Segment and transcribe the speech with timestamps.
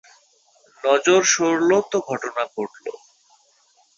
[0.83, 2.85] নজর সরলো তো ঘটনা ঘটল!